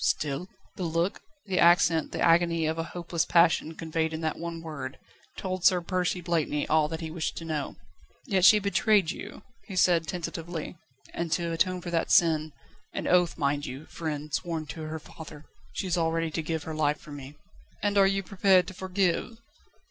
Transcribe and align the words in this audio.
"Still?" 0.03 0.47
The 0.77 0.83
look, 0.83 1.21
the 1.45 1.59
accent, 1.59 2.11
the 2.11 2.19
agony 2.21 2.65
of 2.65 2.79
a 2.79 2.85
hopeless 2.95 3.23
passion 3.23 3.75
conveyed 3.75 4.13
in 4.13 4.21
that 4.21 4.39
one 4.39 4.63
word, 4.63 4.97
told 5.37 5.63
Sir 5.63 5.79
Percy 5.79 6.21
Blakeney 6.21 6.67
all 6.67 6.87
that 6.87 7.01
he 7.01 7.11
wished 7.11 7.37
to 7.37 7.45
know. 7.45 7.75
"Yet 8.25 8.43
she 8.43 8.57
betrayed 8.57 9.11
you," 9.11 9.43
he 9.67 9.75
said 9.75 10.07
tentatively. 10.07 10.75
"And 11.13 11.31
to 11.33 11.51
atone 11.51 11.81
for 11.81 11.91
that 11.91 12.09
sin 12.09 12.51
an 12.95 13.05
oath, 13.05 13.37
mind 13.37 13.67
you, 13.67 13.85
friend, 13.85 14.33
sworn 14.33 14.65
to 14.73 14.81
her 14.85 14.97
father 14.97 15.45
she 15.73 15.85
is 15.85 15.99
already 15.99 16.31
to 16.31 16.41
give 16.41 16.63
her 16.63 16.73
life 16.73 16.97
for 16.99 17.11
me." 17.11 17.35
"And 17.83 17.95
you 17.95 18.19
are 18.21 18.23
prepared 18.23 18.65
to 18.69 18.73
forgive?" 18.73 19.37